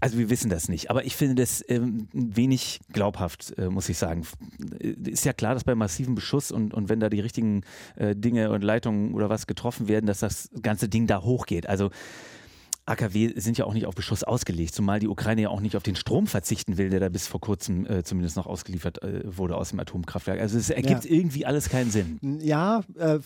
Also 0.01 0.17
wir 0.17 0.31
wissen 0.31 0.50
das 0.50 0.67
nicht, 0.67 0.89
aber 0.89 1.05
ich 1.05 1.15
finde 1.15 1.36
das 1.36 1.63
ähm, 1.67 2.08
wenig 2.12 2.79
glaubhaft, 2.91 3.53
äh, 3.60 3.70
muss 3.70 3.88
ich 3.88 4.00
sagen. 4.00 4.25
Äh, 4.79 5.10
ist 5.10 5.25
ja 5.25 5.31
klar, 5.31 5.53
dass 5.53 5.63
bei 5.63 5.75
massivem 5.75 6.15
Beschuss 6.15 6.51
und, 6.51 6.74
und 6.74 6.89
wenn 6.89 7.00
da 7.00 7.08
die 7.08 7.20
richtigen 7.20 7.62
äh, 7.96 8.15
Dinge 8.15 8.51
und 8.51 8.63
Leitungen 8.63 9.13
oder 9.13 9.29
was 9.29 9.46
getroffen 9.46 9.88
werden, 9.88 10.08
dass 10.08 10.20
das 10.20 10.50
ganze 10.60 10.89
Ding 10.89 11.05
da 11.05 11.22
hochgeht. 11.22 11.67
Also 11.67 11.91
AKW 12.88 13.39
sind 13.39 13.60
ja 13.60 13.65
auch 13.65 13.75
nicht 13.75 13.86
auf 13.86 13.93
Beschuss 13.93 14.24
ausgelegt, 14.24 14.74
zumal 14.74 15.00
die 15.00 15.08
Ukraine 15.08 15.43
ja 15.43 15.50
auch 15.50 15.62
nicht 15.62 15.77
auf 15.77 15.84
den 15.84 15.96
Strom 15.96 16.25
verzichten 16.25 16.77
will, 16.77 16.89
der 16.89 17.00
da 17.00 17.10
bis 17.10 17.27
vor 17.27 17.39
kurzem 17.39 17.86
äh, 17.86 18.03
zumindest 18.03 18.38
noch 18.38 18.48
ausgeliefert 18.48 19.03
äh, 19.03 19.22
wurde 19.38 19.55
aus 19.55 19.70
dem 19.70 19.79
Atomkraftwerk. 19.79 20.39
Also 20.41 20.58
es 20.58 20.72
ergibt 20.72 21.05
ja. 21.05 21.12
irgendwie 21.12 21.46
alles 21.46 21.70
keinen 21.70 21.91
Sinn. 21.91 22.39
Ja, 22.41 22.84
äh, 22.98 23.20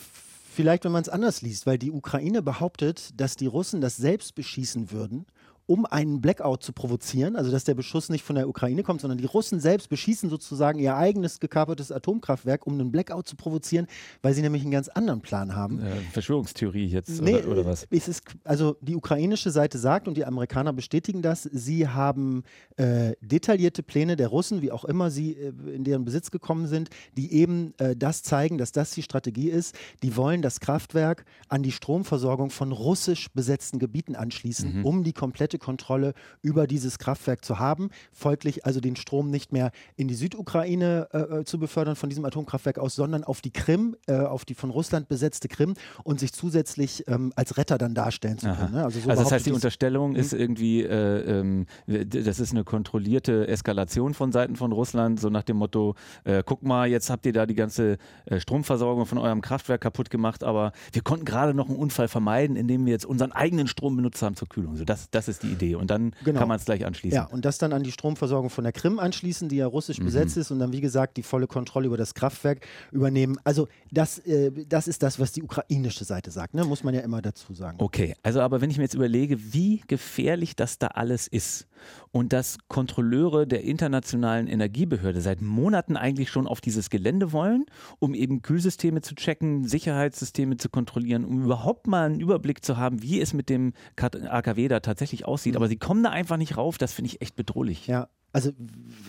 vielleicht 0.54 0.84
wenn 0.84 0.92
man 0.92 1.04
es 1.04 1.10
anders 1.10 1.42
liest, 1.42 1.66
weil 1.66 1.78
die 1.78 1.92
Ukraine 1.92 2.42
behauptet, 2.42 3.12
dass 3.16 3.38
die 3.38 3.46
Russen 3.46 3.80
das 3.80 3.96
selbst 3.96 4.36
beschießen 4.36 4.92
würden 4.92 5.26
um 5.68 5.86
einen 5.86 6.22
Blackout 6.22 6.62
zu 6.64 6.74
provozieren, 6.74 7.36
also 7.36 7.52
dass 7.52 7.64
der 7.64 7.74
Beschuss 7.74 8.10
nicht 8.10 8.24
von 8.24 8.36
der 8.36 8.48
Ukraine 8.48 8.84
kommt, 8.84 9.02
sondern 9.02 9.18
die 9.18 9.26
Russen 9.26 9.60
selbst 9.60 9.90
beschießen 9.90 10.30
sozusagen 10.30 10.80
ihr 10.80 10.96
eigenes 10.96 11.40
gekapertes 11.40 11.92
Atomkraftwerk, 11.92 12.68
um 12.68 12.74
einen 12.74 12.92
Blackout 12.92 13.28
zu 13.28 13.36
provozieren, 13.36 13.88
weil 14.22 14.34
sie 14.34 14.42
nämlich 14.42 14.62
einen 14.62 14.72
ganz 14.72 14.90
anderen 14.90 15.22
Plan 15.22 15.56
haben. 15.56 15.82
Äh, 15.82 15.96
Verschwörungstheorie 16.12 16.86
jetzt 16.86 17.22
nee, 17.22 17.36
oder, 17.36 17.48
oder, 17.48 17.66
was? 17.66 17.88
Es 17.90 18.08
ist, 18.08 18.24
also 18.44 18.78
die 18.82 18.96
ukrainische 18.96 19.50
Seite 19.50 19.80
sagt 19.80 20.08
und 20.08 20.16
die 20.18 20.26
Amerikaner 20.26 20.72
bestätigen 20.72 21.22
das, 21.22 21.44
sie 21.44 21.88
haben 21.88 22.44
äh, 22.78 23.14
detaillierte 23.22 23.82
Pläne 23.82 24.16
der 24.16 24.28
Russen, 24.28 24.62
wie 24.62 24.72
auch 24.72 24.86
immer 24.86 25.10
sie 25.10 25.34
äh, 25.34 25.52
in 25.74 25.84
deren 25.84 26.06
Besitz 26.06 26.30
gekommen 26.30 26.68
sind, 26.68 26.90
die 27.18 27.34
eben 27.34 27.74
äh, 27.80 27.96
das 27.96 28.22
zeigen, 28.22 28.58
dass 28.60 28.72
das 28.72 28.92
die 28.92 29.04
Strategie 29.04 29.50
ist. 29.50 29.76
Die 30.04 30.16
wollen 30.16 30.44
das 30.44 30.60
Kraftwerk 30.60 31.26
an 31.50 31.64
die 31.64 31.72
Stromversorgung 31.72 32.52
von 32.52 32.72
russisch 32.72 33.30
besetzten 33.34 33.80
Gebieten 33.80 34.16
anschließen, 34.16 34.80
mhm. 34.80 34.86
um 34.86 35.04
die 35.04 35.14
komplette 35.14 35.55
komplette 35.58 35.66
Kontrolle 35.76 36.14
über 36.42 36.68
dieses 36.68 37.00
Kraftwerk 37.00 37.44
zu 37.44 37.60
haben. 37.60 37.90
Folglich 38.14 38.66
also 38.66 38.80
den 38.80 38.96
Strom 38.96 39.30
nicht 39.30 39.52
mehr 39.52 39.72
in 39.98 40.08
die 40.08 40.14
Südukraine 40.14 41.08
äh, 41.12 41.18
äh, 41.18 41.44
zu 41.44 41.60
befördern 41.60 41.96
von 41.96 42.10
diesem 42.10 42.24
Atomkraftwerk 42.24 42.80
aus, 42.80 42.96
sondern 42.96 43.24
auf 43.24 43.42
die 43.42 43.52
Krim, 43.52 43.96
äh, 44.08 44.16
auf 44.16 44.46
die 44.46 44.54
von 44.54 44.70
Russland 44.70 45.08
besetzte 45.08 45.48
Krim 45.48 45.74
und 46.04 46.20
sich 46.20 46.34
zusätzlich 46.34 47.04
ähm, 47.08 47.34
als 47.36 47.58
Retter 47.58 47.78
dann 47.78 47.94
darstellen 47.94 48.38
zu 48.38 48.48
können. 48.48 48.74
Ne? 48.74 48.84
Also, 48.86 49.00
so 49.00 49.10
also, 49.10 49.24
das 49.24 49.32
heißt, 49.32 49.46
die 49.46 49.52
Unterstellung 49.52 50.12
mhm. 50.12 50.16
ist 50.16 50.34
irgendwie, 50.34 50.84
äh, 50.84 51.40
ähm, 51.40 51.66
das 51.88 52.40
ist 52.40 52.52
eine 52.52 52.64
kontrollierte 52.64 53.48
Eskalation 53.48 54.14
von 54.14 54.32
Seiten 54.32 54.56
von 54.56 54.72
Russland, 54.72 55.20
so 55.20 55.30
nach 55.30 55.44
dem 55.44 55.58
Motto, 55.58 55.96
äh, 56.24 56.44
guck 56.46 56.64
mal, 56.64 56.88
jetzt 56.88 57.10
habt 57.10 57.26
ihr 57.26 57.34
da 57.34 57.46
die 57.46 57.56
ganze 57.56 57.98
äh, 58.26 58.40
Stromversorgung 58.40 59.06
von 59.06 59.18
eurem 59.18 59.42
Kraftwerk 59.42 59.82
kaputt 59.82 60.10
gemacht, 60.10 60.44
aber 60.44 60.72
wir 60.94 61.02
konnten 61.02 61.26
gerade 61.26 61.54
noch 61.54 61.68
einen 61.68 61.78
Unfall 61.78 62.08
vermeiden, 62.08 62.56
indem 62.56 62.86
wir 62.86 62.94
jetzt 62.94 63.06
unseren 63.06 63.32
eigenen 63.32 63.68
Strom 63.68 63.96
benutzt 63.96 64.22
haben 64.22 64.36
zur 64.36 64.48
Kühlung. 64.48 64.76
So, 64.76 64.86
das, 64.86 65.10
das 65.10 65.28
ist 65.28 65.44
die 65.44 65.45
Idee. 65.52 65.76
Und 65.76 65.90
dann 65.90 66.14
genau. 66.24 66.40
kann 66.40 66.48
man 66.48 66.58
es 66.58 66.66
gleich 66.66 66.86
anschließen. 66.86 67.16
Ja, 67.16 67.26
und 67.26 67.46
das 67.46 67.58
dann 67.58 67.74
an 67.74 67.84
die 67.84 67.92
Stromversorgung 67.92 68.50
von 68.50 68.64
der 68.64 68.74
Krim 68.74 69.00
anschließen, 69.00 69.50
die 69.50 69.58
ja 69.58 69.68
russisch 69.68 70.00
mhm. 70.00 70.06
besetzt 70.06 70.38
ist 70.38 70.52
und 70.52 70.60
dann, 70.60 70.72
wie 70.72 70.82
gesagt, 70.82 71.18
die 71.18 71.24
volle 71.24 71.48
Kontrolle 71.48 71.88
über 71.88 71.98
das 71.98 72.14
Kraftwerk 72.14 72.66
übernehmen. 72.92 73.38
Also 73.44 73.68
das, 73.92 74.20
äh, 74.20 74.52
das 74.68 74.88
ist 74.88 75.04
das, 75.04 75.20
was 75.20 75.32
die 75.32 75.44
ukrainische 75.44 76.04
Seite 76.04 76.32
sagt, 76.32 76.54
ne? 76.54 76.64
muss 76.66 76.84
man 76.84 76.94
ja 76.94 77.02
immer 77.02 77.22
dazu 77.22 77.54
sagen. 77.54 77.78
Okay, 77.80 78.16
also 78.24 78.42
aber 78.42 78.62
wenn 78.62 78.70
ich 78.70 78.78
mir 78.78 78.84
jetzt 78.84 78.96
überlege, 78.96 79.54
wie 79.54 79.82
gefährlich 79.88 80.56
das 80.56 80.78
da 80.78 80.88
alles 80.88 81.28
ist 81.28 81.68
und 82.16 82.32
dass 82.32 82.60
Kontrolleure 82.70 83.46
der 83.46 83.66
internationalen 83.66 84.48
Energiebehörde 84.48 85.20
seit 85.20 85.42
Monaten 85.42 85.98
eigentlich 85.98 86.30
schon 86.30 86.48
auf 86.48 86.62
dieses 86.62 86.90
Gelände 86.90 87.34
wollen, 87.34 87.66
um 88.00 88.14
eben 88.14 88.42
Kühlsysteme 88.42 89.02
zu 89.02 89.16
checken, 89.16 89.68
Sicherheitssysteme 89.68 90.56
zu 90.56 90.70
kontrollieren, 90.70 91.26
um 91.26 91.44
überhaupt 91.44 91.88
mal 91.88 92.06
einen 92.06 92.22
Überblick 92.22 92.64
zu 92.64 92.78
haben, 92.78 93.04
wie 93.04 93.20
es 93.20 93.34
mit 93.34 93.50
dem 93.50 93.74
AKW 93.98 94.70
da 94.70 94.80
tatsächlich 94.80 95.26
aussieht. 95.26 95.56
Mhm. 95.56 95.58
Aber 95.58 95.68
sie 95.68 95.76
kommen 95.76 96.04
da 96.04 96.12
einfach 96.12 96.38
nicht 96.38 96.56
rauf. 96.56 96.78
Das 96.78 96.94
finde 96.94 97.08
ich 97.10 97.22
echt 97.22 97.36
bedrohlich. 97.36 97.86
Ja, 97.86 98.08
also 98.36 98.52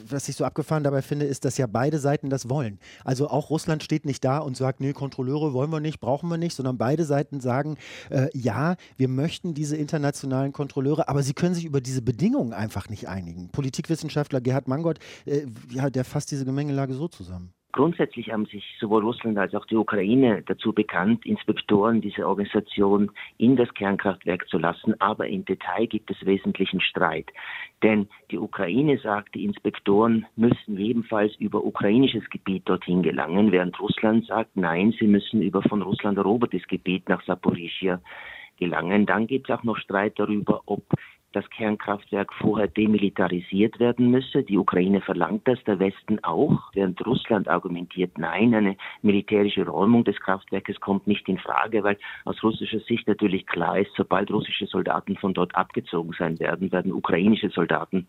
was 0.08 0.28
ich 0.28 0.36
so 0.36 0.44
abgefahren 0.44 0.84
dabei 0.84 1.02
finde, 1.02 1.26
ist, 1.26 1.44
dass 1.44 1.58
ja 1.58 1.66
beide 1.66 1.98
Seiten 1.98 2.30
das 2.30 2.48
wollen. 2.48 2.78
Also 3.04 3.28
auch 3.28 3.50
Russland 3.50 3.82
steht 3.82 4.06
nicht 4.06 4.24
da 4.24 4.38
und 4.38 4.56
sagt, 4.56 4.78
nee, 4.78 4.92
Kontrolleure 4.92 5.52
wollen 5.52 5.70
wir 5.70 5.80
nicht, 5.80 5.98
brauchen 5.98 6.28
wir 6.28 6.36
nicht, 6.36 6.54
sondern 6.54 6.78
beide 6.78 7.04
Seiten 7.04 7.40
sagen, 7.40 7.76
äh, 8.08 8.28
ja, 8.34 8.76
wir 8.96 9.08
möchten 9.08 9.52
diese 9.52 9.76
internationalen 9.76 10.52
Kontrolleure, 10.52 11.08
aber 11.08 11.24
sie 11.24 11.34
können 11.34 11.56
sich 11.56 11.64
über 11.64 11.80
diese 11.80 12.02
Bedingungen 12.02 12.52
einfach 12.52 12.88
nicht 12.88 13.08
einigen. 13.08 13.48
Politikwissenschaftler 13.48 14.40
Gerhard 14.40 14.68
Mangott, 14.68 15.00
äh, 15.24 15.46
ja, 15.72 15.90
der 15.90 16.04
fasst 16.04 16.30
diese 16.30 16.44
Gemengelage 16.44 16.94
so 16.94 17.08
zusammen. 17.08 17.55
Grundsätzlich 17.76 18.32
haben 18.32 18.46
sich 18.46 18.64
sowohl 18.80 19.04
Russland 19.04 19.36
als 19.36 19.54
auch 19.54 19.66
die 19.66 19.76
Ukraine 19.76 20.42
dazu 20.46 20.72
bekannt, 20.72 21.26
Inspektoren 21.26 22.00
dieser 22.00 22.26
Organisation 22.26 23.10
in 23.36 23.54
das 23.54 23.72
Kernkraftwerk 23.74 24.48
zu 24.48 24.56
lassen. 24.56 24.98
Aber 24.98 25.28
im 25.28 25.44
Detail 25.44 25.86
gibt 25.86 26.10
es 26.10 26.24
wesentlichen 26.24 26.80
Streit. 26.80 27.30
Denn 27.82 28.08
die 28.30 28.38
Ukraine 28.38 28.96
sagt, 28.96 29.34
die 29.34 29.44
Inspektoren 29.44 30.24
müssen 30.36 30.78
jedenfalls 30.78 31.36
über 31.36 31.62
ukrainisches 31.62 32.24
Gebiet 32.30 32.66
dorthin 32.66 33.02
gelangen, 33.02 33.52
während 33.52 33.78
Russland 33.78 34.24
sagt, 34.24 34.56
nein, 34.56 34.94
sie 34.98 35.06
müssen 35.06 35.42
über 35.42 35.60
von 35.60 35.82
Russland 35.82 36.16
erobertes 36.16 36.66
Gebiet 36.68 37.10
nach 37.10 37.22
Saporischia 37.26 38.00
gelangen. 38.56 39.04
Dann 39.04 39.26
gibt 39.26 39.50
es 39.50 39.54
auch 39.54 39.64
noch 39.64 39.76
Streit 39.76 40.18
darüber, 40.18 40.62
ob 40.64 40.82
das 41.36 41.48
Kernkraftwerk 41.50 42.32
vorher 42.32 42.66
demilitarisiert 42.66 43.78
werden 43.78 44.10
müsse. 44.10 44.42
Die 44.42 44.56
Ukraine 44.56 45.02
verlangt 45.02 45.46
das, 45.46 45.62
der 45.64 45.78
Westen 45.78 46.18
auch, 46.24 46.70
während 46.72 47.04
Russland 47.04 47.46
argumentiert, 47.46 48.16
nein, 48.16 48.54
eine 48.54 48.76
militärische 49.02 49.66
Räumung 49.66 50.02
des 50.02 50.18
Kraftwerkes 50.18 50.80
kommt 50.80 51.06
nicht 51.06 51.28
in 51.28 51.36
Frage, 51.36 51.84
weil 51.84 51.98
aus 52.24 52.42
russischer 52.42 52.80
Sicht 52.80 53.06
natürlich 53.06 53.46
klar 53.46 53.78
ist, 53.78 53.90
sobald 53.98 54.30
russische 54.30 54.66
Soldaten 54.66 55.18
von 55.18 55.34
dort 55.34 55.54
abgezogen 55.54 56.14
sein 56.18 56.40
werden, 56.40 56.72
werden 56.72 56.90
ukrainische 56.90 57.50
Soldaten 57.50 58.06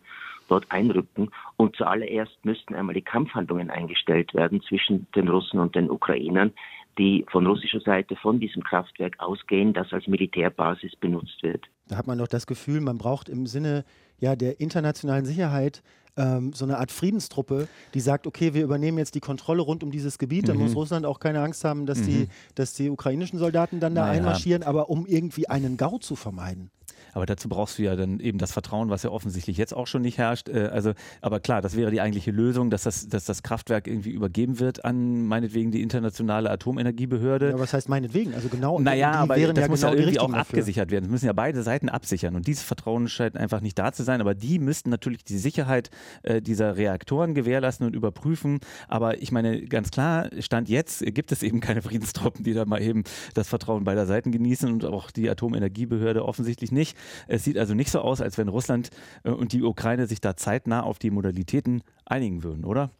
dort 0.48 0.64
einrücken. 0.72 1.30
Und 1.58 1.76
zuallererst 1.76 2.42
müssten 2.44 2.74
einmal 2.74 2.94
die 2.94 3.02
Kampfhandlungen 3.02 3.68
eingestellt 3.68 4.32
werden 4.32 4.62
zwischen 4.62 5.06
den 5.14 5.28
Russen 5.28 5.60
und 5.60 5.74
den 5.74 5.90
Ukrainern, 5.90 6.52
die 6.98 7.24
von 7.30 7.46
russischer 7.46 7.80
Seite 7.80 8.16
von 8.16 8.40
diesem 8.40 8.62
Kraftwerk 8.62 9.20
ausgehen, 9.20 9.72
das 9.72 9.92
als 9.92 10.06
Militärbasis 10.06 10.96
benutzt 10.96 11.42
wird. 11.42 11.64
Da 11.86 11.96
hat 11.96 12.06
man 12.06 12.18
doch 12.18 12.28
das 12.28 12.46
Gefühl, 12.46 12.80
man 12.80 12.98
braucht 12.98 13.28
im 13.28 13.46
Sinne 13.46 13.84
ja, 14.18 14.36
der 14.36 14.60
internationalen 14.60 15.24
Sicherheit 15.24 15.82
ähm, 16.16 16.52
so 16.52 16.64
eine 16.64 16.78
Art 16.78 16.90
Friedenstruppe, 16.90 17.68
die 17.94 18.00
sagt, 18.00 18.26
okay, 18.26 18.52
wir 18.52 18.64
übernehmen 18.64 18.98
jetzt 18.98 19.14
die 19.14 19.20
Kontrolle 19.20 19.62
rund 19.62 19.84
um 19.84 19.90
dieses 19.90 20.18
Gebiet, 20.18 20.48
dann 20.48 20.56
mhm. 20.56 20.64
muss 20.64 20.74
Russland 20.74 21.06
auch 21.06 21.20
keine 21.20 21.40
Angst 21.40 21.64
haben, 21.64 21.86
dass, 21.86 22.00
mhm. 22.00 22.06
die, 22.06 22.28
dass 22.56 22.74
die 22.74 22.90
ukrainischen 22.90 23.38
Soldaten 23.38 23.80
dann 23.80 23.94
da 23.94 24.02
naja. 24.02 24.18
einmarschieren, 24.18 24.64
aber 24.64 24.90
um 24.90 25.06
irgendwie 25.06 25.48
einen 25.48 25.76
Gau 25.76 25.98
zu 25.98 26.16
vermeiden. 26.16 26.70
Aber 27.18 27.26
dazu 27.26 27.48
brauchst 27.48 27.78
du 27.78 27.82
ja 27.82 27.96
dann 27.96 28.20
eben 28.20 28.38
das 28.38 28.52
Vertrauen, 28.52 28.90
was 28.90 29.02
ja 29.02 29.10
offensichtlich 29.10 29.56
jetzt 29.56 29.74
auch 29.74 29.88
schon 29.88 30.02
nicht 30.02 30.18
herrscht. 30.18 30.48
Äh, 30.48 30.68
also, 30.72 30.92
aber 31.20 31.40
klar, 31.40 31.60
das 31.60 31.74
wäre 31.74 31.90
die 31.90 32.00
eigentliche 32.00 32.30
Lösung, 32.30 32.70
dass 32.70 32.84
das, 32.84 33.08
dass 33.08 33.24
das 33.24 33.42
Kraftwerk 33.42 33.88
irgendwie 33.88 34.10
übergeben 34.10 34.60
wird 34.60 34.84
an 34.84 35.26
meinetwegen 35.26 35.72
die 35.72 35.82
internationale 35.82 36.48
Atomenergiebehörde. 36.48 37.50
Ja, 37.50 37.58
was 37.58 37.72
heißt 37.72 37.88
meinetwegen? 37.88 38.34
Also 38.34 38.48
genau. 38.48 38.78
Naja, 38.78 39.10
aber 39.10 39.34
das 39.34 39.56
ja 39.56 39.68
muss 39.68 39.80
genau 39.80 39.92
ja 39.94 39.98
irgendwie 39.98 40.20
auch 40.20 40.28
dafür. 40.28 40.40
abgesichert 40.42 40.92
werden. 40.92 41.06
Das 41.06 41.10
müssen 41.10 41.26
ja 41.26 41.32
beide 41.32 41.64
Seiten 41.64 41.88
absichern. 41.88 42.36
Und 42.36 42.46
dieses 42.46 42.62
Vertrauen 42.62 43.08
scheint 43.08 43.36
einfach 43.36 43.62
nicht 43.62 43.76
da 43.80 43.90
zu 43.90 44.04
sein. 44.04 44.20
Aber 44.20 44.36
die 44.36 44.60
müssten 44.60 44.88
natürlich 44.88 45.24
die 45.24 45.38
Sicherheit 45.38 45.90
äh, 46.22 46.40
dieser 46.40 46.76
Reaktoren 46.76 47.34
gewährleisten 47.34 47.84
und 47.84 47.96
überprüfen. 47.96 48.60
Aber 48.86 49.20
ich 49.20 49.32
meine, 49.32 49.64
ganz 49.64 49.90
klar, 49.90 50.30
Stand 50.38 50.68
jetzt 50.68 51.04
gibt 51.14 51.32
es 51.32 51.42
eben 51.42 51.58
keine 51.58 51.82
Friedenstruppen, 51.82 52.44
die 52.44 52.54
da 52.54 52.64
mal 52.64 52.80
eben 52.80 53.02
das 53.34 53.48
Vertrauen 53.48 53.82
beider 53.82 54.06
Seiten 54.06 54.30
genießen 54.30 54.70
und 54.70 54.84
auch 54.84 55.10
die 55.10 55.28
Atomenergiebehörde 55.28 56.24
offensichtlich 56.24 56.70
nicht. 56.70 56.96
Es 57.26 57.44
sieht 57.44 57.58
also 57.58 57.74
nicht 57.74 57.90
so 57.90 58.00
aus, 58.00 58.20
als 58.20 58.38
wenn 58.38 58.48
Russland 58.48 58.90
äh, 59.24 59.30
und 59.30 59.52
die 59.52 59.62
Ukraine 59.62 60.06
sich 60.06 60.20
da 60.20 60.36
zeitnah 60.36 60.82
auf 60.82 60.98
die 60.98 61.10
Modalitäten 61.10 61.82
einigen 62.04 62.42
würden, 62.42 62.64
oder? 62.64 62.90